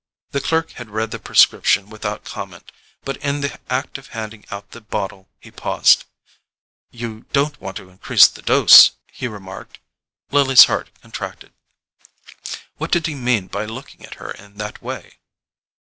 [0.31, 2.71] The clerk had read the prescription without comment;
[3.03, 6.05] but in the act of handing out the bottle he paused.
[6.89, 9.77] "You don't want to increase the dose, you know," he remarked.
[10.31, 11.53] Lily's heart contracted.
[12.77, 15.19] What did he mean by looking at her in that way?